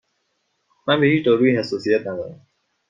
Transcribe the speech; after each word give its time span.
من 0.87 0.99
به 0.99 1.05
هیچ 1.07 1.25
دارویی 1.25 1.57
حساسیت 1.57 2.01
ندارم. 2.01 2.45